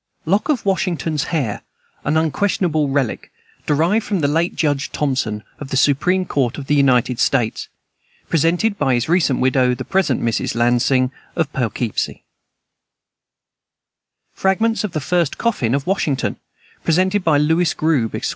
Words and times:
Lock 0.25 0.49
of 0.49 0.65
Washington's 0.65 1.25
hair 1.25 1.61
an 2.03 2.17
unquestionable 2.17 2.89
relic 2.89 3.31
derived 3.67 4.03
from 4.03 4.21
the 4.21 4.27
late 4.27 4.55
Judge 4.55 4.91
Thompson, 4.91 5.43
of 5.59 5.69
the 5.69 5.77
supreme 5.77 6.25
court 6.25 6.57
of 6.57 6.65
the 6.65 6.73
United 6.73 7.19
States. 7.19 7.67
Presented 8.27 8.79
by 8.79 8.95
his 8.95 9.07
recent 9.07 9.39
widow, 9.39 9.75
the 9.75 9.85
present 9.85 10.19
Mrs. 10.23 10.55
Lansing, 10.55 11.11
of 11.35 11.53
Poughkeepsie. 11.53 12.23
Fragments 14.33 14.83
of 14.83 14.93
the 14.93 14.99
first 15.01 15.37
coffin 15.37 15.75
of 15.75 15.85
Washington. 15.85 16.37
Presented 16.83 17.23
by 17.23 17.37
Lewis 17.37 17.75
Grube, 17.75 18.15
Esq. 18.15 18.29